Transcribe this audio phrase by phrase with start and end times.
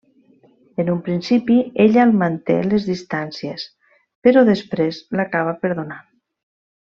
[0.83, 3.67] En un principi, ella el manté les distàncies
[4.29, 6.09] però després l'acaba perdonant.